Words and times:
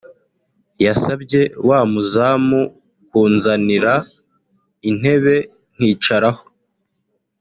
yasabye 0.85 1.41
wa 1.67 1.79
muzamu 1.91 2.61
kunzanira 3.07 3.93
intebe 4.89 5.35
nkicaraho 5.75 6.43